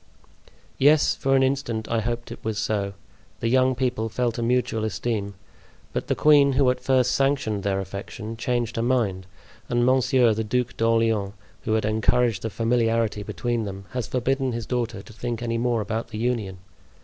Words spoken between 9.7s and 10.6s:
Monsieur, the